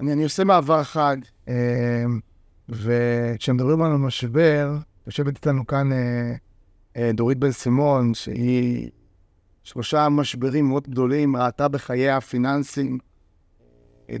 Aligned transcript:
אני, 0.00 0.12
אני 0.12 0.24
עושה 0.24 0.44
מעבר 0.44 0.82
חד, 0.82 1.16
אה, 1.48 2.04
וכשמדברים 2.68 3.82
על 3.82 3.92
המשבר, 3.92 4.76
יושבת 5.06 5.36
איתנו 5.36 5.66
כאן 5.66 5.92
אה, 5.92 6.34
אה, 6.96 7.10
דורית 7.14 7.38
בן 7.38 7.50
סימון, 7.50 8.14
שהיא 8.14 8.90
שלושה 9.62 10.08
משברים 10.08 10.68
מאוד 10.68 10.88
גדולים, 10.88 11.36
ראתה 11.36 11.68
בחיי 11.68 12.10
הפיננסים, 12.10 12.98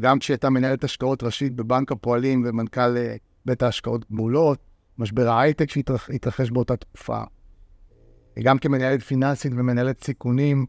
גם 0.00 0.18
כשהייתה 0.18 0.50
מנהלת 0.50 0.84
השקעות 0.84 1.22
ראשית 1.22 1.54
בבנק 1.54 1.92
הפועלים 1.92 2.44
ומנכ"ל 2.46 2.96
בית 3.44 3.62
ההשקעות 3.62 4.10
גמולות, 4.12 4.58
משבר 4.98 5.28
ההייטק 5.28 5.70
שהתרחש 5.70 6.50
באותה 6.50 6.76
תקופה. 6.76 7.22
גם 8.42 8.58
כמנהלת 8.58 9.02
פיננסית 9.02 9.52
ומנהלת 9.56 10.04
סיכונים 10.04 10.66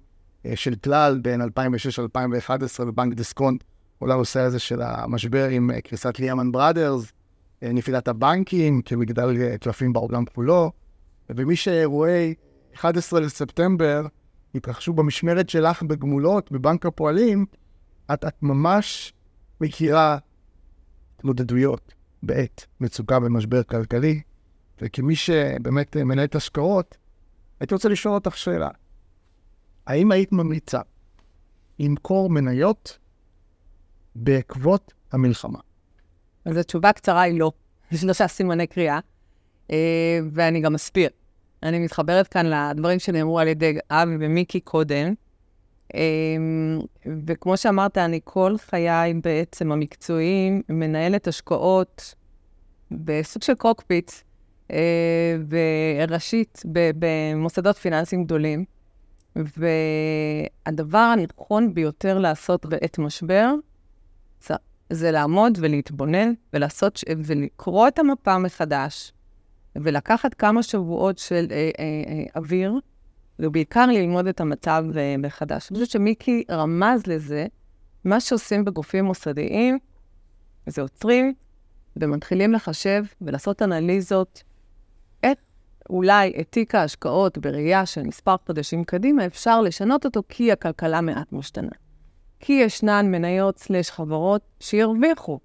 של 0.56 0.76
כלל 0.76 1.20
בין 1.22 1.42
2006-2011 1.42 1.46
בבנק 2.86 3.14
דיסקונט, 3.14 3.64
כל 4.00 4.12
הנושא 4.12 4.40
הזה 4.40 4.60
של 4.60 4.82
המשבר 4.82 5.48
עם 5.48 5.72
אה, 5.72 5.82
קריסת 5.82 6.20
ליאמן 6.20 6.52
בראדרס, 6.52 7.12
נפילת 7.62 8.08
הבנקים 8.08 8.82
כמגדל 8.82 9.58
קלפים 9.58 9.94
בעולם 9.94 10.26
כולו, 10.26 10.72
ומי 11.30 11.56
שאירועי 11.56 12.34
11 12.76 13.20
לספטמבר 13.20 14.06
התרחשו 14.56 14.94
במשמרת 14.94 15.50
שלך 15.50 15.84
בגמולות 15.84 16.52
בבנק 16.52 16.86
הפועלים, 16.86 17.46
את, 18.14 18.26
את 18.26 18.44
ממש 18.44 19.14
מכירה 19.62 20.18
התמודדויות 21.16 21.94
בעת 22.24 22.66
מצוקה 22.80 23.20
במשבר 23.20 23.64
כלכלי, 23.64 24.22
וכמי 24.82 25.16
שבאמת 25.16 25.98
מנהלת 25.98 26.36
השקעות, 26.36 26.98
הייתי 27.60 27.74
רוצה 27.74 27.90
לשאול 27.90 28.14
אותך 28.14 28.38
שאלה. 28.38 28.70
האם 29.88 30.12
היית 30.12 30.32
ממליצה 30.32 30.82
למכור 31.80 32.30
מניות 32.30 32.98
בעקבות 34.16 34.94
המלחמה? 35.12 35.60
אז 36.46 36.58
התשובה 36.58 36.90
הקצרה 36.90 37.22
היא 37.22 37.40
לא. 37.40 37.52
יש 37.92 38.02
שלושה 38.02 38.28
סימני 38.28 38.68
קריאה, 38.68 39.00
אה, 39.72 40.20
ואני 40.32 40.62
גם 40.62 40.76
אסביר. 40.76 41.10
אני 41.64 41.80
מתחברת 41.80 42.28
כאן 42.28 42.46
לדברים 42.46 43.00
שנאמרו 43.00 43.40
על 43.40 43.48
ידי 43.48 43.78
אבי 43.90 44.16
ומיקי 44.20 44.60
קודם, 44.60 45.14
אמ, 45.94 46.80
וכמו 47.26 47.58
שאמרת, 47.58 47.98
אני 47.98 48.20
כל 48.24 48.56
חיי 48.58 49.14
בעצם 49.14 49.72
המקצועיים 49.72 50.62
מנהלת 50.70 51.28
השקעות 51.28 52.16
בסוג 52.92 53.44
של 53.44 53.54
קוקפיט, 53.54 54.12
אה, 54.72 55.38
וראשית 55.50 56.64
במוסדות 57.00 57.78
פיננסיים 57.78 58.24
גדולים. 58.24 58.66
והדבר 59.36 60.98
הנכון 60.98 61.74
ביותר 61.74 62.20
לעשות 62.20 62.66
בעת 62.66 62.98
משבר, 62.98 63.54
זה 64.90 65.12
לעמוד 65.12 65.58
ולהתבונן 65.62 66.34
ולעשות, 66.54 67.04
ולקרוא 67.26 67.88
את 67.88 68.00
המפה 68.00 68.38
מחדש, 68.38 69.14
ולקחת 69.76 70.34
כמה 70.34 70.64
שבועות 70.64 71.18
של 71.18 71.48
אה, 71.52 71.56
אה, 71.80 71.84
אה, 72.08 72.24
אוויר, 72.36 72.74
ובעיקר 73.40 73.86
ללמוד 73.86 74.28
את 74.28 74.42
המצב 74.42 74.86
אה, 74.98 75.16
מחדש. 75.18 75.72
אני 75.72 75.76
חושבת 75.80 75.90
שמיקי 75.90 76.44
רמז 76.52 77.08
לזה, 77.08 77.48
מה 78.06 78.20
שעושים 78.20 78.66
בגופים 78.66 79.06
מוסדיים, 79.06 79.78
זה 80.68 80.82
עוצרים 80.82 81.34
ומתחילים 81.96 82.54
לחשב 82.54 83.04
ולעשות 83.22 83.62
אנליזות, 83.62 84.44
אולי 85.90 86.34
את 86.40 86.48
תיק 86.50 86.76
ההשקעות 86.76 87.38
בראייה 87.38 87.86
של 87.86 88.04
מספר 88.04 88.36
חודשים 88.46 88.84
קדימה, 88.84 89.26
אפשר 89.26 89.62
לשנות 89.62 90.06
אותו 90.06 90.22
כי 90.30 90.52
הכלכלה 90.52 91.02
מעט 91.02 91.32
משתנה. 91.32 91.72
כי 92.40 92.54
ישנן 92.54 93.12
מניות 93.12 93.58
סלש 93.58 93.92
חברות 93.92 94.42
שירוויחו 94.60 95.40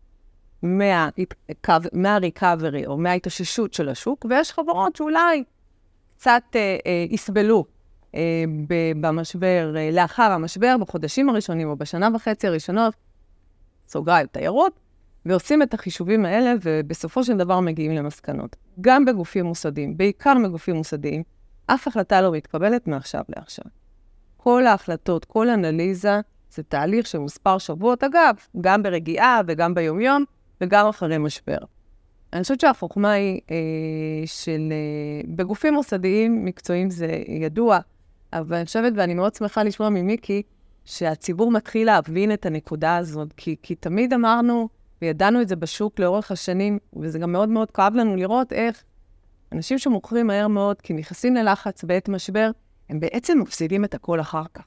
מהריקאברי 1.93 2.87
או 2.87 2.99
מההתאוששות 2.99 3.75
של 3.75 3.89
השוק, 3.89 4.27
ויש 4.31 4.53
חברות 4.53 4.97
שאולי 4.97 5.45
קצת 6.17 6.43
אה, 6.55 6.77
אה, 6.87 7.07
יסבלו 7.11 7.65
אה, 8.15 8.45
במשבר, 9.01 9.75
אה, 9.77 9.91
לאחר 9.93 10.33
המשבר, 10.33 10.77
בחודשים 10.81 11.29
הראשונים 11.29 11.69
או 11.69 11.77
בשנה 11.77 12.09
וחצי 12.15 12.47
הראשונות, 12.47 12.95
סוגריים 13.89 14.27
תיירות, 14.27 14.81
ועושים 15.27 15.63
את 15.63 15.75
החישובים 15.75 16.25
האלה, 16.25 16.55
ובסופו 16.63 17.25
של 17.25 17.37
דבר 17.37 17.61
מגיעים 17.61 17.93
למסקנות. 17.93 18.57
גם 18.81 19.05
בגופים 19.05 19.45
מוסדיים, 19.45 19.97
בעיקר 19.97 20.35
בגופים 20.45 20.77
מוסדיים, 20.77 21.23
אף 21.67 21.89
החלטה 21.89 22.21
לא 22.21 22.33
מתקבלת 22.33 22.89
מעכשיו 22.89 23.23
לעכשיו. 23.37 23.65
כל 24.37 24.67
ההחלטות, 24.67 25.25
כל 25.25 25.51
אנליזה, 25.51 26.21
זה 26.55 26.63
תהליך 26.63 27.07
של 27.07 27.19
מספר 27.19 27.59
שבועות, 27.59 28.05
אגב, 28.05 28.35
גם 28.61 28.83
ברגיעה 28.83 29.41
וגם 29.47 29.75
ביומיום, 29.75 30.25
וגם 30.61 30.87
אחרי 30.87 31.19
משבר. 31.19 31.59
אני 32.33 32.43
חושבת 32.43 32.61
שהחוכמה 32.61 33.13
היא 33.13 33.41
אה, 33.51 33.57
של... 34.27 34.73
אה, 34.73 35.35
בגופים 35.37 35.75
מוסדיים 35.75 36.45
מקצועיים 36.45 36.91
זה 36.91 37.23
ידוע, 37.29 37.79
אבל 38.33 38.57
אני 38.57 38.67
חושבת, 38.67 38.93
ואני 38.97 39.15
מאוד 39.15 39.35
שמחה 39.35 39.63
לשמוע 39.63 39.89
ממיקי, 39.89 40.43
שהציבור 40.85 41.51
מתחיל 41.51 41.87
להבין 41.87 42.33
את 42.33 42.47
הנקודה 42.47 42.97
הזאת, 42.97 43.33
כי, 43.37 43.57
כי 43.63 43.75
תמיד 43.75 44.13
אמרנו, 44.13 44.69
וידענו 45.03 45.41
את 45.43 45.49
זה 45.49 45.57
בשוק 45.57 45.99
לאורך 45.99 46.31
השנים, 46.31 46.79
וזה 46.97 47.19
גם 47.19 47.33
מאוד 47.33 47.49
מאוד 47.49 47.71
כאב 47.71 47.95
לנו 47.95 48.17
לראות 48.17 48.53
איך 48.53 48.85
אנשים 49.53 49.79
שמוכרים 49.79 50.27
מהר 50.27 50.49
מאוד, 50.49 50.81
כי 50.81 50.93
נכנסים 50.93 51.35
ללחץ 51.35 51.85
בעת 51.85 52.09
משבר, 52.09 52.51
הם 52.91 53.01
בעצם 53.01 53.39
מפסידים 53.41 53.85
את 53.85 53.95
הכל 53.95 54.21
אחר 54.21 54.45
כך. 54.55 54.65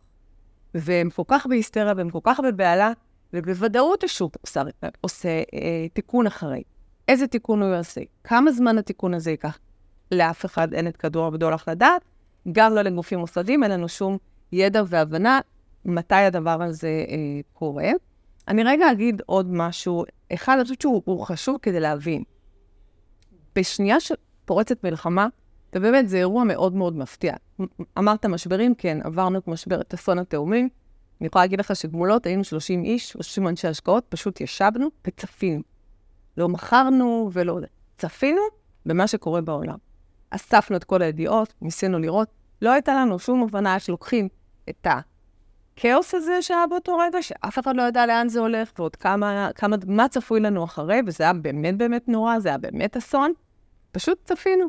והם 0.74 1.10
כל 1.10 1.24
כך 1.28 1.46
בהיסטריה 1.46 1.94
והם 1.98 2.10
כל 2.10 2.20
כך 2.24 2.40
בבהלה, 2.40 2.92
ובוודאות 3.34 4.04
השוק 4.04 4.38
עושה, 4.42 4.62
עושה 5.02 5.30
אה, 5.30 5.88
תיקון 5.94 6.28
אחרי. 6.28 6.64
איזה 7.08 7.28
תיקון 7.28 7.62
הוא 7.62 7.70
יעשה? 7.76 8.02
כמה 8.24 8.52
זמן 8.52 8.78
התיקון 8.78 9.14
הזה 9.14 9.32
ייקח? 9.32 9.60
לאף 10.12 10.46
אחד 10.46 10.74
אין 10.74 10.88
את 10.88 10.98
כדור 10.98 11.26
הבדולח 11.26 11.70
לדעת, 11.70 12.02
גם 12.52 12.74
לא 12.74 12.82
לגופים 12.82 13.20
מוסדיים, 13.20 13.64
אין 13.64 13.72
לנו 13.72 13.90
שום 13.90 14.18
ידע 14.52 14.84
והבנה 14.88 15.40
מתי 15.86 16.16
הדבר 16.16 16.64
הזה 16.64 17.06
אה, 17.10 17.16
קורה. 17.54 17.92
אני 18.48 18.64
רגע 18.64 18.92
אגיד 18.92 19.22
עוד 19.26 19.48
משהו, 19.50 20.04
אחד, 20.34 20.54
אני 20.54 20.64
חושבת 20.64 20.82
שהוא 20.82 21.26
חשוב 21.26 21.58
כדי 21.62 21.80
להבין. 21.80 22.24
בשנייה 23.56 23.98
שפורצת 24.00 24.84
מלחמה, 24.84 25.28
ובאמת 25.76 26.10
זה 26.10 26.18
אירוע 26.18 26.44
מאוד 26.44 26.76
מאוד 26.76 26.98
מפתיע. 26.98 27.34
אמרת 27.98 28.26
משברים, 28.26 28.76
כן, 28.76 28.98
עברנו 29.04 29.38
את 29.38 29.48
משבר, 29.48 29.82
את 29.82 29.94
אסון 29.94 30.20
התאומים. 30.20 30.70
אני 31.22 31.28
יכולה 31.28 31.44
להגיד 31.44 31.60
לך 31.60 31.76
שגמולות, 31.76 32.26
היינו 32.26 32.44
30 32.44 32.84
איש, 32.84 33.10
30 33.10 33.48
אנשי 33.48 33.68
השקעות, 33.68 34.06
פשוט 34.10 34.42
ישבנו 34.42 34.88
וצפינו. 35.08 35.62
לא 36.38 36.50
מכרנו 36.50 37.30
ולא... 37.34 37.60
צפינו 37.98 38.42
במה 38.86 39.08
שקורה 39.08 39.42
בעולם. 39.42 39.78
אספנו 40.30 40.78
את 40.78 40.84
כל 40.84 41.02
הידיעות, 41.02 41.54
ניסינו 41.62 42.00
לראות, 42.00 42.28
לא 42.62 42.72
הייתה 42.72 42.96
לנו 42.96 43.20
שום 43.20 43.44
הבנה 43.44 43.80
שלוקחים 43.80 44.28
את 44.70 44.88
הכאוס 44.88 46.14
הזה 46.14 46.42
שהיה 46.42 46.68
באותו 46.70 46.98
רגע, 46.98 47.22
שאף 47.22 47.60
אחד 47.60 47.76
לא 47.76 47.82
ידע 47.82 48.06
לאן 48.06 48.30
זה 48.30 48.40
הולך, 48.40 48.72
ועוד 48.78 48.96
כמה, 48.96 49.50
כמה, 49.56 49.76
מה 49.88 50.08
צפוי 50.08 50.40
לנו 50.40 50.64
אחרי, 50.64 51.00
וזה 51.06 51.24
היה 51.24 51.34
באמת 51.34 51.78
באמת 51.78 52.08
נורא, 52.08 52.40
זה 52.40 52.50
היה 52.50 52.58
באמת 52.58 52.98
אסון. 52.98 53.34
פשוט 53.92 54.18
צפינו. 54.24 54.66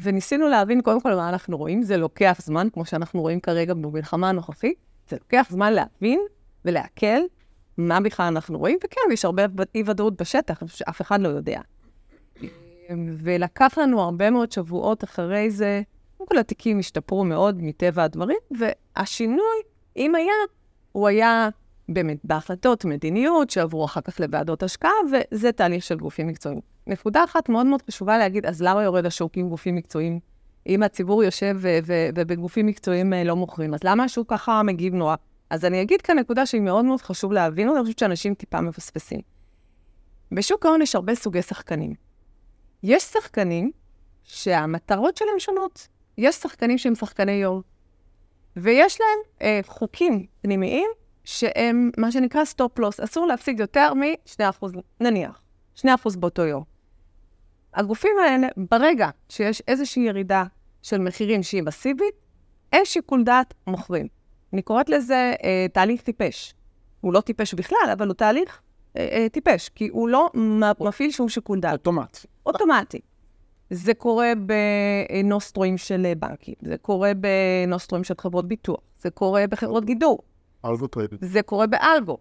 וניסינו 0.00 0.48
להבין 0.48 0.80
קודם 0.80 1.00
כל 1.00 1.14
מה 1.14 1.28
אנחנו 1.28 1.56
רואים, 1.56 1.82
זה 1.82 1.96
לוקח 1.96 2.38
זמן, 2.42 2.68
כמו 2.72 2.84
שאנחנו 2.84 3.20
רואים 3.20 3.40
כרגע 3.40 3.74
במלחמה 3.74 4.28
הנוכחית, 4.28 4.78
זה 5.08 5.16
לוקח 5.16 5.46
זמן 5.50 5.72
להבין 5.72 6.20
ולעכל 6.64 7.20
מה 7.78 8.00
בכלל 8.00 8.26
אנחנו 8.26 8.58
רואים, 8.58 8.78
וכן, 8.84 9.00
יש 9.12 9.24
הרבה 9.24 9.42
אי-ודאות 9.74 10.20
בשטח, 10.20 10.62
שאף 10.66 11.00
אחד 11.00 11.20
לא 11.20 11.28
יודע. 11.28 11.60
ולקח 13.18 13.78
לנו 13.78 14.00
הרבה 14.00 14.30
מאוד 14.30 14.52
שבועות 14.52 15.04
אחרי 15.04 15.50
זה, 15.50 15.82
קודם 16.16 16.28
כל 16.28 16.38
התיקים 16.38 16.78
השתפרו 16.78 17.24
מאוד 17.24 17.62
מטבע 17.62 18.02
הדברים, 18.02 18.38
והשינוי, 18.50 19.56
אם 19.96 20.14
היה, 20.14 20.32
הוא 20.92 21.08
היה 21.08 21.48
באמת 21.88 22.18
בהחלטות 22.24 22.84
מדיניות 22.84 23.50
שעברו 23.50 23.84
אחר 23.84 24.00
כך 24.00 24.20
לוועדות 24.20 24.62
השקעה, 24.62 24.92
וזה 25.12 25.52
תהליך 25.52 25.84
של 25.84 25.96
גופים 25.96 26.26
מקצועיים. 26.26 26.60
נקודה 26.86 27.24
אחת 27.24 27.48
מאוד 27.48 27.66
מאוד 27.66 27.82
חשובה 27.82 28.18
להגיד, 28.18 28.46
אז 28.46 28.62
למה 28.62 28.82
יורד 28.82 29.06
השוק 29.06 29.36
עם 29.36 29.48
גופים 29.48 29.74
מקצועיים? 29.74 30.20
אם 30.66 30.82
הציבור 30.82 31.24
יושב 31.24 31.56
ובגופים 32.14 32.66
מקצועיים 32.66 33.12
אה, 33.12 33.24
לא 33.24 33.36
מוכרים, 33.36 33.74
אז 33.74 33.80
למה 33.84 34.04
השוק 34.04 34.30
ככה 34.30 34.62
מגיב 34.62 34.94
נורא? 34.94 35.16
אז 35.50 35.64
אני 35.64 35.82
אגיד 35.82 36.02
כאן 36.02 36.18
נקודה 36.18 36.46
שהיא 36.46 36.60
מאוד 36.60 36.84
מאוד 36.84 37.00
חשוב 37.00 37.32
להבין, 37.32 37.68
ואני 37.68 37.82
חושבת 37.82 37.98
שאנשים 37.98 38.34
טיפה 38.34 38.60
מפספסים. 38.60 39.20
בשוק 40.32 40.66
ההון 40.66 40.82
יש 40.82 40.94
הרבה 40.94 41.14
סוגי 41.14 41.42
שחקנים. 41.42 41.94
יש 42.82 43.02
שחקנים 43.02 43.70
שהמטרות 44.22 45.16
שלהם 45.16 45.38
שונות. 45.38 45.88
יש 46.18 46.36
שחקנים 46.36 46.78
שהם 46.78 46.94
שחקני 46.94 47.32
יום, 47.32 47.62
ויש 48.56 49.00
להם 49.00 49.18
אה, 49.42 49.60
חוקים 49.66 50.26
פנימיים 50.42 50.90
שהם 51.28 51.90
מה 51.98 52.12
שנקרא 52.12 52.44
stop 52.44 52.78
loss. 52.78 53.00
אסור 53.00 53.26
להפסיד 53.26 53.60
יותר 53.60 53.94
מ-2%, 53.94 54.66
נניח, 55.00 55.40
2% 55.76 55.86
באותו 56.18 56.42
יום. 56.42 56.62
הגופים 57.74 58.12
האלה, 58.24 58.48
ברגע 58.70 59.08
שיש 59.28 59.62
איזושהי 59.68 60.02
ירידה 60.02 60.44
של 60.82 60.98
מחירים 60.98 61.42
שהיא 61.42 61.62
מסיבית, 61.62 62.14
אין 62.72 62.84
שיקול 62.84 63.24
דעת 63.24 63.54
מוכרים. 63.66 64.06
אני 64.52 64.62
קוראת 64.62 64.88
לזה 64.88 65.34
אה, 65.44 65.66
תהליך 65.72 66.02
טיפש. 66.02 66.54
הוא 67.00 67.12
לא 67.12 67.20
טיפש 67.20 67.54
בכלל, 67.54 67.88
אבל 67.92 68.06
הוא 68.06 68.14
תהליך 68.14 68.60
אה, 68.96 69.08
אה, 69.12 69.28
טיפש, 69.28 69.68
כי 69.68 69.88
הוא 69.88 70.08
לא 70.08 70.30
מפעיל 70.80 71.10
שום 71.10 71.28
שיקול 71.28 71.60
דעת. 71.60 71.78
אוטומט. 71.78 72.26
אוטומטי. 72.46 73.00
זה 73.70 73.94
קורה 73.94 74.32
בנוסטרואים 74.46 75.78
של 75.78 76.12
בנקים, 76.18 76.54
זה 76.62 76.76
קורה 76.76 77.12
בנוסטרואים 77.14 78.04
של 78.04 78.14
חברות 78.20 78.48
ביטוח, 78.48 78.80
זה 78.98 79.10
קורה 79.10 79.46
בחברות 79.46 79.84
גידור. 79.84 80.18
algo 80.64 80.86
trading. 80.86 81.24
זה 81.24 81.42
קורה 81.42 81.66
באלגו. 81.66 82.18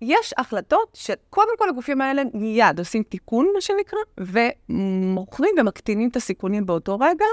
יש 0.00 0.34
החלטות 0.38 0.90
שקודם 0.94 1.52
כל 1.58 1.68
הגופים 1.68 2.00
האלה 2.00 2.22
מיד 2.34 2.78
עושים 2.78 3.02
תיקון, 3.02 3.46
מה 3.54 3.60
שנקרא, 3.60 3.98
ומוכרים 4.20 5.54
ומקטינים 5.60 6.08
את 6.08 6.16
הסיכונים 6.16 6.66
באותו 6.66 6.98
רגע. 6.98 7.24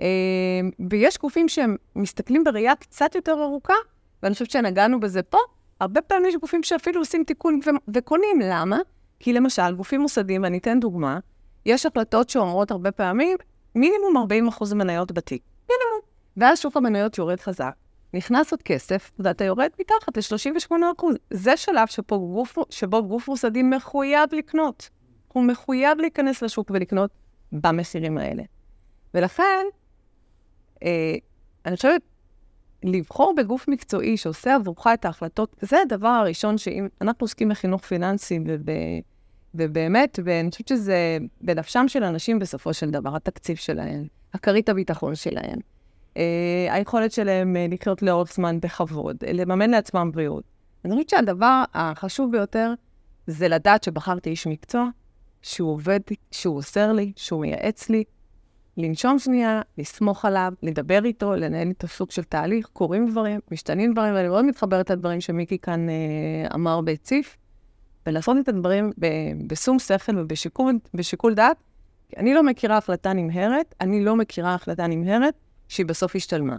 אה, 0.00 0.06
ויש 0.90 1.18
גופים 1.18 1.48
שהם 1.48 1.76
מסתכלים 1.96 2.44
בראייה 2.44 2.76
קצת 2.76 3.14
יותר 3.14 3.32
ארוכה, 3.42 3.74
ואני 4.22 4.32
חושבת 4.32 4.50
שנגענו 4.50 5.00
בזה 5.00 5.22
פה. 5.22 5.38
הרבה 5.80 6.02
פעמים 6.02 6.28
יש 6.28 6.36
גופים 6.36 6.62
שאפילו 6.62 7.00
עושים 7.00 7.24
תיקון 7.24 7.60
ו- 7.66 7.92
וקונים. 7.94 8.40
למה? 8.42 8.78
כי 9.20 9.32
למשל, 9.32 9.74
גופים 9.74 10.00
מוסדיים, 10.00 10.42
ואני 10.42 10.58
אתן 10.58 10.80
דוגמה, 10.80 11.18
יש 11.66 11.86
החלטות 11.86 12.30
שאומרות 12.30 12.70
הרבה 12.70 12.92
פעמים, 12.92 13.36
מינימום 13.74 14.26
40% 14.50 14.74
מניות 14.74 15.12
בתיק. 15.12 15.42
מינימום. 15.68 16.00
ואז 16.36 16.58
שוק 16.60 16.76
המניות 16.76 17.18
יורד 17.18 17.40
חזק. 17.40 17.72
נכנס 18.14 18.52
עוד 18.52 18.62
כסף, 18.62 19.10
ואתה 19.18 19.44
יורד 19.44 19.68
מתחת 19.80 20.16
ל-38%. 20.16 21.04
זה 21.30 21.56
שלב 21.56 21.88
גוף, 22.10 22.58
שבו 22.70 23.08
גוף 23.08 23.28
מוסדי 23.28 23.62
מחויב 23.62 24.28
לקנות. 24.32 24.88
הוא 25.28 25.44
מחויב 25.44 25.98
להיכנס 25.98 26.42
לשוק 26.42 26.70
ולקנות 26.70 27.10
במחירים 27.52 28.18
האלה. 28.18 28.42
ולכן, 29.14 29.64
אה, 30.82 31.14
אני 31.66 31.76
חושבת, 31.76 32.02
לבחור 32.84 33.34
בגוף 33.36 33.68
מקצועי 33.68 34.16
שעושה 34.16 34.54
עבורך 34.54 34.86
את 34.94 35.04
ההחלטות, 35.04 35.56
זה 35.60 35.76
הדבר 35.82 36.08
הראשון 36.08 36.58
שאם 36.58 36.88
אנחנו 37.00 37.24
עוסקים 37.24 37.48
בחינוך 37.48 37.84
פיננסי, 37.84 38.38
וב, 38.46 38.70
ובאמת, 39.54 40.18
ואני 40.24 40.50
חושבת 40.50 40.68
שזה 40.68 41.18
בנפשם 41.40 41.84
של 41.88 42.04
אנשים 42.04 42.38
בסופו 42.38 42.74
של 42.74 42.90
דבר, 42.90 43.16
התקציב 43.16 43.56
שלהם, 43.56 44.06
הכרית 44.34 44.68
הביטחון 44.68 45.14
שלהם. 45.14 45.58
אה, 46.16 46.74
היכולת 46.74 47.12
שלהם 47.12 47.56
אה, 47.56 47.66
לחיות 47.70 48.02
לאורך 48.02 48.32
זמן 48.34 48.60
בכבוד, 48.60 49.16
אה, 49.26 49.32
לממן 49.32 49.70
לעצמם 49.70 50.10
בריאות. 50.12 50.44
אני 50.84 50.92
חושבת 50.92 51.08
שהדבר 51.08 51.64
החשוב 51.74 52.32
ביותר 52.32 52.72
זה 53.26 53.48
לדעת 53.48 53.82
שבחרתי 53.82 54.30
איש 54.30 54.46
מקצוע, 54.46 54.88
שהוא 55.42 55.72
עובד, 55.72 56.00
שהוא 56.30 56.56
עוזר 56.56 56.92
לי, 56.92 57.12
שהוא 57.16 57.40
מייעץ 57.40 57.88
לי, 57.88 58.04
לנשום 58.76 59.18
שנייה, 59.18 59.60
לסמוך 59.78 60.24
עליו, 60.24 60.52
לדבר 60.62 61.04
איתו, 61.04 61.34
לנהל 61.34 61.68
איתו 61.68 61.88
סוג 61.88 62.10
של 62.10 62.22
תהליך, 62.22 62.66
קורים 62.66 63.10
דברים, 63.10 63.40
משתנים 63.50 63.92
דברים, 63.92 64.14
ואני 64.14 64.28
מאוד 64.28 64.44
מתחברת 64.44 64.90
לדברים 64.90 65.20
שמיקי 65.20 65.58
כאן 65.58 65.88
אה, 65.88 66.54
אמר 66.54 66.80
והציף, 66.86 67.36
ולעשות 68.06 68.36
את 68.40 68.48
הדברים 68.48 68.92
ב- 68.98 69.46
בשום 69.46 69.78
שכל 69.78 70.12
ובשיקול 70.92 71.34
דעת. 71.34 71.56
אני 72.16 72.34
לא 72.34 72.42
מכירה 72.42 72.76
החלטה 72.76 73.12
נמהרת, 73.12 73.74
אני 73.80 74.04
לא 74.04 74.16
מכירה 74.16 74.54
החלטה 74.54 74.86
נמהרת 74.86 75.34
שהיא 75.68 75.86
בסוף 75.86 76.16
השתלמה. 76.16 76.56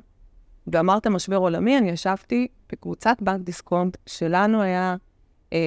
ואמרת 0.68 1.07
משבר 1.07 1.36
עולמי, 1.36 1.77
אני 1.77 1.89
ישבתי 1.89 2.48
בקבוצת 2.71 3.18
בנק 3.21 3.42
דיסקונט, 3.42 3.98
שלנו 4.06 4.62
היה 4.62 4.95
אה, 5.54 5.57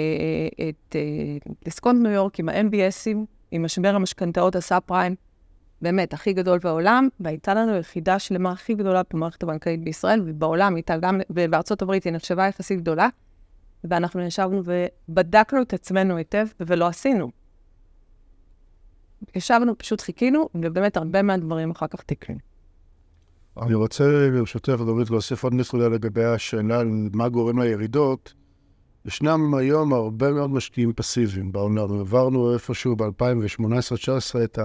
אה, 0.61 0.69
את 0.69 0.97
אה, 0.97 1.53
דיסקונט 1.65 2.03
ניו 2.03 2.13
יורק 2.13 2.41
עם 2.41 2.49
ה-MBSים, 2.49 3.17
עם 3.51 3.65
משבר 3.65 3.95
המשכנתאות 3.95 4.57
הסאב 4.57 4.83
פריים, 4.87 5.15
באמת, 5.83 6.13
הכי 6.13 6.33
גדול 6.33 6.59
בעולם, 6.59 7.09
והייתה 7.21 7.55
לנו 7.55 7.77
יחידה 7.77 8.19
שלמה 8.19 8.53
הכי 8.53 8.75
גדולה 8.75 9.03
במערכת 9.13 9.43
הבנקאית 9.43 9.85
בישראל, 9.85 10.23
ובעולם 10.27 10.75
הייתה 10.75 10.97
גם, 10.97 11.21
ובארצות 11.31 11.83
הברית 11.83 12.05
היא 12.05 12.13
נחשבה 12.13 12.47
יחסית 12.47 12.81
גדולה, 12.81 13.09
ואנחנו 13.85 14.21
ישבנו 14.21 14.63
ובדקנו 14.65 15.63
את 15.63 15.75
עצמנו 15.75 16.17
היטב, 16.17 16.47
ולא 16.61 16.87
עשינו. 16.87 17.31
ישבנו, 19.35 19.79
פשוט 19.79 20.01
חיכינו, 20.01 20.49
ובאמת 20.55 20.97
הרבה 20.97 21.23
מהדברים 21.23 21.71
אחר 21.71 21.87
כך 21.87 22.03
תקנו. 22.03 22.50
אני 23.58 23.75
רוצה, 23.75 24.29
ברשותך, 24.32 24.81
דורית, 24.87 25.11
להוסיף 25.11 25.44
עוד 25.44 25.55
נקודה 25.55 25.88
לגבי 25.88 26.25
השאלה 26.25 26.81
על 26.81 26.88
מה 27.12 27.29
גורם 27.29 27.58
לירידות. 27.58 28.35
ישנם 29.05 29.55
היום 29.55 29.93
הרבה 29.93 30.32
מאוד 30.32 30.50
משקיעים 30.50 30.93
פסיביים 30.93 31.52
בעולם. 31.52 32.00
עברנו 32.00 32.55
איפשהו 32.55 32.97
ב-2018-2019 32.97 34.44
את 34.44 34.58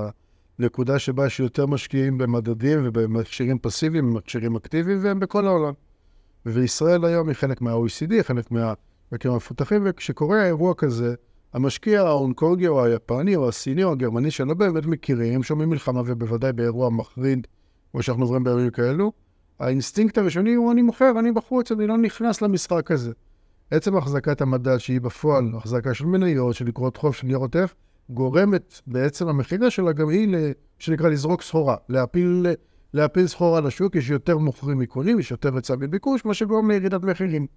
הנקודה 0.60 1.00
שבה 1.00 1.26
יש 1.26 1.40
יותר 1.40 1.66
משקיעים 1.66 2.18
במדדים 2.18 2.80
ובמכשירים 2.84 3.60
פסיביים, 3.60 4.14
במכשירים 4.14 4.56
אקטיביים, 4.56 5.00
והם 5.02 5.20
בכל 5.20 5.48
העולם. 5.48 5.74
וישראל 6.46 7.06
היום 7.06 7.28
היא 7.28 7.36
חלק 7.36 7.62
מה-OECD, 7.62 8.24
חלק 8.24 8.52
מהמבקרים 8.52 9.34
המפותחים, 9.34 9.82
וכשקורה 9.86 10.46
אירוע 10.46 10.74
כזה, 10.78 11.16
המשקיע 11.54 12.02
ההונג 12.02 12.36
קונגי 12.36 12.68
או 12.68 12.84
היפני 12.84 13.36
או 13.36 13.50
הסיני 13.50 13.84
או 13.84 13.92
הגרמני 13.92 14.32
שלא 14.32 14.54
באמת 14.54 14.86
מכירים, 14.86 15.44
שומעים 15.44 15.70
מלחמה 15.70 16.02
ובוודאי 16.06 16.54
באירוע 16.54 16.90
מחריד 16.90 17.48
כמו 17.96 18.04
שאנחנו 18.04 18.24
עוברים 18.24 18.44
בימים 18.44 18.70
כאלו, 18.70 19.12
האינסטינקט 19.60 20.18
הראשוני 20.18 20.54
הוא 20.54 20.72
אני 20.72 20.82
מוכר, 20.82 21.12
אני 21.20 21.32
בחוץ, 21.32 21.72
אני 21.72 21.88
לא 21.88 21.98
נכנס 21.98 22.42
למשחק 22.42 22.92
הזה. 22.92 23.12
עצם 23.72 23.98
החזקת 23.98 24.42
המדד 24.42 24.78
שהיא 24.78 25.02
בפועל, 25.02 25.52
החזקה 25.58 25.94
של 25.94 26.06
מניות, 26.06 26.56
של 26.56 26.66
אגרות 26.66 26.98
חוב, 26.98 27.14
של 27.14 27.28
ניירות 27.28 27.56
ערך, 27.56 27.74
גורמת 28.10 28.82
בעצם 28.88 29.28
המכירה 29.28 29.70
שלה 29.70 29.92
גם 29.92 30.10
היא, 30.10 30.38
שנקרא 30.80 31.10
לזרוק 31.10 31.42
סחורה, 31.42 31.76
להפיל, 31.90 32.46
להפיל 32.94 33.28
סחורה 33.28 33.62
לשוק, 33.62 33.96
יש 33.96 34.10
יותר 34.10 34.38
מוכרים 34.38 34.80
מקונים, 34.80 35.20
יש 35.20 35.32
יותר 35.32 35.56
היצע 35.56 35.76
מביקוש, 35.76 36.26
מה 36.26 36.34
שגורם 36.34 36.72
לירידת 36.72 37.04
מחירים. 37.04 37.48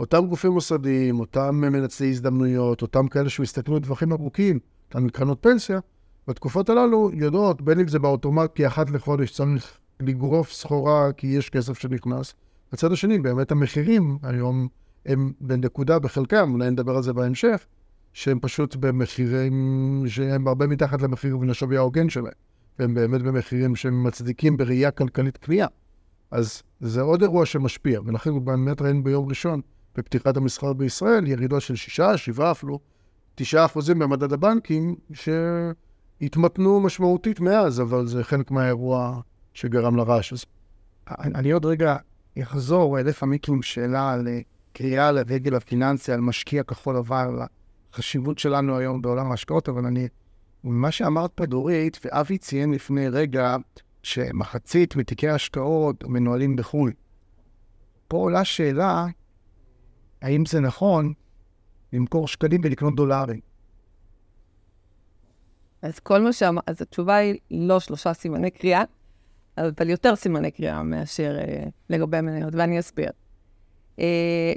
אותם 0.00 0.26
גופים 0.26 0.52
מוסדיים, 0.52 1.20
אותם 1.20 1.54
מנצלי 1.54 2.10
הזדמנויות, 2.10 2.82
אותם 2.82 3.08
כאלה 3.08 3.28
שמסתכלים 3.28 3.76
לטווחים 3.76 4.12
ארוכים, 4.12 4.58
אותם 4.88 5.08
קרנות 5.08 5.38
פנסיה, 5.40 5.80
בתקופות 6.28 6.68
הללו 6.68 7.10
יודעות, 7.14 7.62
בין 7.62 7.80
אם 7.80 7.88
זה 7.88 7.98
באוטומט, 7.98 8.54
כי 8.54 8.66
אחת 8.66 8.90
לחודש 8.90 9.32
צריך 9.32 9.78
לגרוף 10.00 10.52
סחורה 10.52 11.12
כי 11.16 11.26
יש 11.26 11.50
כסף 11.50 11.78
שנכנס. 11.78 12.34
בצד 12.72 12.92
השני, 12.92 13.18
באמת 13.18 13.52
המחירים 13.52 14.18
היום 14.22 14.68
הם 15.06 15.32
בנקודה 15.40 15.98
בחלקם, 15.98 16.52
אולי 16.52 16.70
נדבר 16.70 16.96
על 16.96 17.02
זה 17.02 17.12
בהמשך, 17.12 17.66
שהם 18.12 18.38
פשוט 18.40 18.76
במחירים 18.76 20.04
שהם 20.06 20.48
הרבה 20.48 20.66
מתחת 20.66 21.02
למחיר 21.02 21.38
ולשווי 21.38 21.76
ההוגן 21.76 22.08
שלהם. 22.08 22.32
והם 22.78 22.94
באמת 22.94 23.22
במחירים 23.22 23.76
שהם 23.76 24.04
מצדיקים 24.04 24.56
בראייה 24.56 24.90
כלכלית 24.90 25.36
קנייה. 25.36 25.66
אז 26.30 26.62
זה 26.80 27.00
עוד 27.00 27.22
אירוע 27.22 27.46
שמשפיע, 27.46 28.00
ולכן 28.04 28.44
באמת 28.44 28.82
ראינו 28.82 29.04
ביום 29.04 29.28
ראשון, 29.28 29.60
בפתיחת 29.96 30.36
המסחר 30.36 30.72
בישראל, 30.72 31.26
ירידות 31.26 31.62
של 31.62 31.76
שישה, 31.76 32.16
שבעה 32.16 32.50
אפילו, 32.50 32.78
תשעה 33.34 33.64
אחוזים 33.64 33.98
במדד 33.98 34.32
הבנקים, 34.32 34.94
ש... 35.12 35.28
התמתנו 36.20 36.80
משמעותית 36.80 37.40
מאז, 37.40 37.80
אבל 37.80 38.06
זה 38.06 38.24
חלק 38.24 38.50
מהאירוע 38.50 39.20
שגרם 39.54 39.96
לרעש 39.96 40.32
הזה. 40.32 40.46
אני 41.08 41.50
עוד 41.50 41.66
רגע 41.66 41.96
אחזור 42.42 42.98
לפעמים 42.98 43.38
עם 43.48 43.62
שאלה 43.62 44.12
על 44.12 44.28
אה, 44.28 44.40
קריאה 44.72 45.12
לדגל 45.12 45.54
הפיננסי, 45.54 46.12
על 46.12 46.20
משקיע 46.20 46.62
כחול 46.62 46.96
לבן, 46.96 47.26
על 47.28 47.40
החשיבות 47.92 48.38
שלנו 48.38 48.76
היום 48.76 49.02
בעולם 49.02 49.30
ההשקעות, 49.30 49.68
אבל 49.68 49.86
אני, 49.86 50.08
מה 50.64 50.90
שאמרת 50.90 51.30
פה, 51.34 51.46
דורית, 51.46 52.00
ואבי 52.04 52.38
ציין 52.38 52.72
לפני 52.72 53.08
רגע, 53.08 53.56
שמחצית 54.02 54.96
מתיקי 54.96 55.28
ההשקעות 55.28 56.04
מנוהלים 56.04 56.56
בחו"ל. 56.56 56.92
פה 58.08 58.16
עולה 58.16 58.44
שאלה, 58.44 59.06
האם 60.22 60.46
זה 60.46 60.60
נכון 60.60 61.12
למכור 61.92 62.28
שקלים 62.28 62.60
ולקנות 62.64 62.96
דולרים? 62.96 63.40
אז 65.86 65.98
כל 65.98 66.20
מה 66.20 66.32
שאמרת, 66.32 66.64
אז 66.66 66.82
התשובה 66.82 67.16
היא 67.16 67.38
לא 67.50 67.80
שלושה 67.80 68.12
סימני 68.14 68.50
קריאה, 68.50 68.84
אבל 69.58 69.90
יותר 69.90 70.16
סימני 70.16 70.50
קריאה 70.50 70.82
מאשר 70.82 71.36
אה, 71.38 71.64
לגבי 71.90 72.16
המניות, 72.16 72.54
ואני 72.54 72.78
אסביר. 72.78 73.10
אה, 73.98 74.52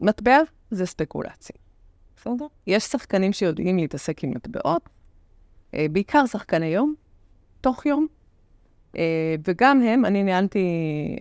מטבע 0.00 0.38
זה 0.70 0.86
ספקולציה, 0.86 1.56
בסדר? 2.16 2.46
יש 2.66 2.84
שחקנים 2.84 3.32
שיודעים 3.32 3.76
להתעסק 3.76 4.24
עם 4.24 4.30
מטבעות, 4.30 4.88
אה, 5.74 5.86
בעיקר 5.92 6.26
שחקני 6.26 6.66
יום, 6.66 6.94
תוך 7.60 7.86
יום, 7.86 8.06
אה, 8.96 9.34
וגם 9.48 9.82
הם, 9.82 10.04
אני 10.04 10.22
ניהלתי 10.22 10.66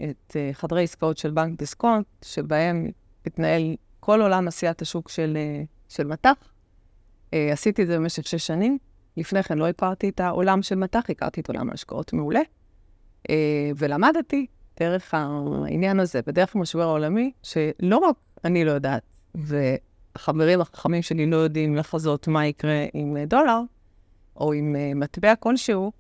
את 0.10 0.36
אה, 0.36 0.50
חדרי 0.54 0.84
עסקאות 0.84 1.18
של 1.18 1.32
בנק 1.32 1.60
דיסקונט, 1.60 2.06
שבהם 2.22 2.90
מתנהל 3.28 3.76
כל 4.00 4.22
עולם 4.22 4.48
עשיית 4.48 4.82
השוק 4.82 5.10
של, 5.10 5.38
אה, 5.38 5.64
של 5.90 6.08
מטח. 6.08 6.55
Uh, 7.36 7.54
עשיתי 7.54 7.82
את 7.82 7.88
זה 7.88 7.98
במשך 7.98 8.28
שש 8.28 8.48
שנים. 8.48 8.78
לפני 9.18 9.44
כן 9.44 9.58
לא 9.58 9.68
הכרתי 9.68 10.10
את 10.10 10.20
העולם 10.20 10.62
של 10.62 10.76
מטח, 10.76 11.10
הכרתי 11.10 11.42
את 11.42 11.48
עולם 11.48 11.70
ההשקעות 11.70 12.14
מעולה. 12.14 12.40
Uh, 13.28 13.32
ולמדתי 13.78 14.46
דרך 14.80 15.14
העניין 15.14 16.00
הזה, 16.00 16.20
בדרך 16.28 16.56
המשבר 16.56 16.82
העולמי, 16.82 17.32
שלא 17.44 17.98
רק 17.98 18.16
אני 18.46 18.66
לא 18.66 18.72
יודעת, 18.72 19.02
והחברים 19.36 20.62
החכמים 20.62 21.02
שלי 21.02 21.26
לא 21.26 21.38
יודעים 21.38 21.76
לחזות 21.76 22.28
מה 22.28 22.46
יקרה 22.46 22.86
עם 22.94 23.18
דולר, 23.28 23.60
או 24.36 24.54
עם 24.54 24.76
מטבע 25.00 25.36
כלשהו, 25.36 25.92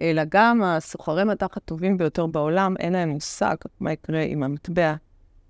אלא 0.00 0.22
גם 0.28 0.62
הסוחרי 0.62 1.24
מטח 1.24 1.56
הטובים 1.56 1.98
ביותר 1.98 2.26
בעולם, 2.26 2.74
אין 2.78 2.92
להם 2.92 3.08
מושג 3.08 3.56
מה 3.80 3.92
יקרה 3.92 4.22
עם 4.22 4.42
המטבע 4.42 4.94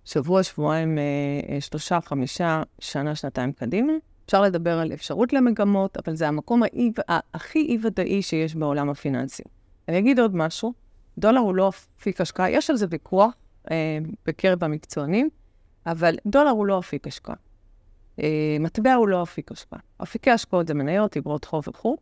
שבוע, 0.04 0.42
שבועיים, 0.42 0.98
אה, 0.98 1.60
שלושה, 1.60 2.00
חמישה, 2.00 2.62
שנה, 2.78 3.14
שנתיים 3.14 3.52
קדימה. 3.52 3.92
אפשר 4.32 4.42
לדבר 4.42 4.78
על 4.78 4.92
אפשרות 4.92 5.32
למגמות, 5.32 5.96
אבל 5.96 6.16
זה 6.16 6.28
המקום 6.28 6.62
האי, 6.62 6.92
הכי 7.34 7.58
אי-ודאי 7.58 8.22
שיש 8.22 8.54
בעולם 8.54 8.90
הפיננסי. 8.90 9.42
אני 9.88 9.98
אגיד 9.98 10.18
עוד 10.18 10.36
משהו, 10.36 10.72
דולר 11.18 11.40
הוא 11.40 11.54
לא 11.54 11.68
אפיק 11.68 12.20
השקעה, 12.20 12.50
יש 12.50 12.70
על 12.70 12.76
זה 12.76 12.86
ויכוח 12.90 13.34
אה, 13.70 13.98
בקרב 14.26 14.64
המקצוענים, 14.64 15.28
אבל 15.86 16.16
דולר 16.26 16.50
הוא 16.50 16.66
לא 16.66 16.78
אפיק 16.78 17.06
השקעה. 17.06 17.34
אה, 18.22 18.56
מטבע 18.60 18.94
הוא 18.94 19.08
לא 19.08 19.22
אפיק 19.22 19.52
השקעה. 19.52 19.80
אפיקי 20.02 20.30
השקעות 20.30 20.68
זה 20.68 20.74
מניות, 20.74 21.16
אגרות 21.16 21.44
חוב 21.44 21.64
וכו'. 21.68 21.96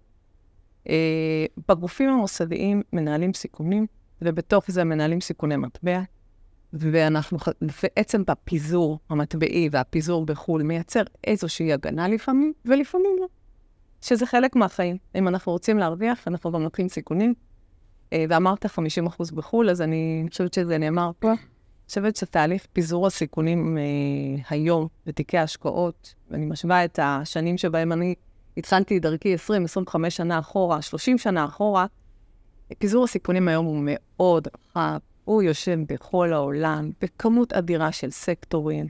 אה, 0.89 1.47
בגופים 1.69 2.09
המוסדיים 2.09 2.83
מנהלים 2.93 3.35
סיכונים, 3.35 3.87
ובתוך 4.23 4.65
זה 4.69 4.85
מנהלים 4.85 5.21
סיכוני 5.21 5.57
מטבע. 5.57 6.01
ואנחנו, 6.73 7.39
ועצם 7.61 8.23
בפיזור 8.27 8.99
המטבעי 9.11 9.69
והפיזור 9.73 10.27
בחו"ל 10.27 10.63
מייצר 10.63 11.03
איזושהי 11.27 11.73
הגנה 11.73 12.09
לפעמים, 12.09 12.53
ולפעמים 12.65 13.17
לא. 13.21 13.27
שזה 14.01 14.27
חלק 14.27 14.57
מהחיים. 14.57 14.97
אם 15.15 15.29
אנחנו 15.29 15.53
רוצים 15.53 15.79
להרוויח, 15.79 16.29
אנחנו 16.29 16.53
גם 16.53 16.63
לוקחים 16.63 16.89
סיכונים. 16.89 17.35
אה, 18.13 18.25
ואמרת 18.29 18.67
50% 18.67 18.69
בחו"ל, 19.35 19.71
אז 19.71 19.83
אני 19.83 20.27
חושבת 20.31 20.55
שזה 20.55 20.79
נאמר 20.79 21.11
פה. 21.19 21.29
אני 21.31 21.39
חושבת 21.89 22.17
שתהליך 22.17 22.67
פיזור 22.73 23.07
הסיכונים 23.07 23.79
אה, 23.79 24.43
היום 24.51 24.89
בתיקי 25.07 25.39
השקעות, 25.39 26.15
ואני 26.31 26.47
משווה 26.47 26.85
את 26.85 26.99
השנים 27.03 27.59
שבהם 27.59 27.93
אני 27.93 28.15
התחלתי 28.57 28.97
את 28.97 29.03
דרכי 29.03 29.35
20, 29.35 29.65
25 29.65 30.17
שנה 30.17 30.39
אחורה, 30.39 30.83
30 30.83 31.19
שנה 31.19 31.45
אחורה, 31.45 31.87
פיזור 32.79 33.05
הסיכונים 33.05 33.49
היום 33.49 33.67
הוא 33.67 33.81
מאוד 33.85 34.49
רחב, 34.49 34.99
הוא 35.25 35.43
יושב 35.43 35.79
בכל 35.89 36.33
העולם, 36.33 36.91
בכמות 37.01 37.53
אדירה 37.53 37.93
של 37.93 38.11
סקטורים, 38.11 38.87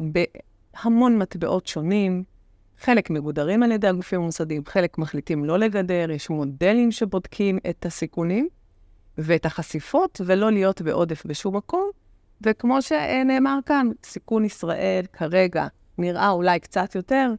בהמון 0.00 1.18
מטבעות 1.18 1.66
שונים, 1.66 2.24
חלק 2.78 3.10
מגודרים 3.10 3.62
על 3.62 3.72
ידי 3.72 3.88
הגופים 3.88 4.20
המוסדיים, 4.20 4.62
חלק 4.66 4.98
מחליטים 4.98 5.44
לא 5.44 5.58
לגדר, 5.58 6.10
יש 6.10 6.30
מודלים 6.30 6.92
שבודקים 6.92 7.58
את 7.70 7.86
הסיכונים 7.86 8.48
ואת 9.18 9.46
החשיפות, 9.46 10.20
ולא 10.26 10.52
להיות 10.52 10.82
בעודף 10.82 11.26
בשום 11.26 11.56
מקום. 11.56 11.90
וכמו 12.42 12.82
שנאמר 12.82 13.58
כאן, 13.66 13.90
סיכון 14.04 14.44
ישראל 14.44 15.04
כרגע 15.12 15.66
נראה 15.98 16.30
אולי 16.30 16.60
קצת 16.60 16.94
יותר, 16.94 17.32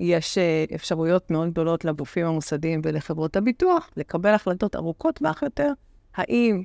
יש 0.00 0.38
אה, 0.38 0.64
אפשרויות 0.74 1.30
מאוד 1.30 1.50
גדולות 1.50 1.84
לגופים 1.84 2.26
המוסדיים 2.26 2.80
ולחברות 2.84 3.36
הביטוח 3.36 3.90
לקבל 3.96 4.34
החלטות 4.34 4.76
ארוכות 4.76 5.14
טווח 5.14 5.42
יותר, 5.42 5.72
האם 6.14 6.62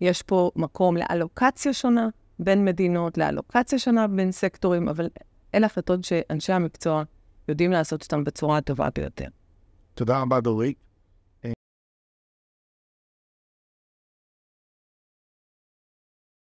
יש 0.00 0.22
פה 0.22 0.50
מקום 0.56 0.96
לאלוקציה 0.96 1.72
שונה 1.72 2.08
בין 2.38 2.64
מדינות, 2.64 3.18
לאלוקציה 3.18 3.78
שונה 3.78 4.06
בין 4.06 4.32
סקטורים, 4.32 4.88
אבל 4.88 5.08
אלה 5.54 5.66
החלטות 5.66 6.04
שאנשי 6.04 6.52
המקצוע 6.52 7.02
יודעים 7.48 7.70
לעשות 7.70 8.02
אותן 8.02 8.24
בצורה 8.24 8.56
הטובה 8.56 8.88
ביותר. 8.94 9.26
תודה 9.94 10.20
רבה, 10.20 10.40
דורית. 10.40 10.87